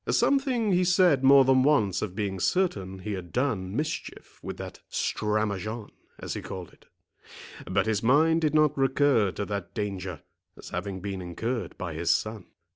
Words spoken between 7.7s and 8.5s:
his mind